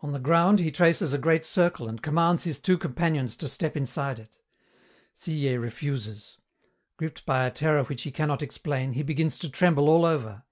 On 0.00 0.10
the 0.10 0.18
ground 0.18 0.58
he 0.58 0.72
traces 0.72 1.12
a 1.12 1.16
great 1.16 1.44
circle 1.44 1.86
and 1.88 2.02
commands 2.02 2.42
his 2.42 2.58
two 2.58 2.76
companions 2.76 3.36
to 3.36 3.48
step 3.48 3.76
inside 3.76 4.18
it. 4.18 4.36
Sillé 5.16 5.62
refuses. 5.62 6.38
Gripped 6.96 7.24
by 7.24 7.44
a 7.46 7.52
terror 7.52 7.84
which 7.84 8.02
he 8.02 8.10
cannot 8.10 8.42
explain, 8.42 8.94
he 8.94 9.04
begins 9.04 9.38
to 9.38 9.48
tremble 9.48 9.88
all 9.88 10.04
over. 10.04 10.42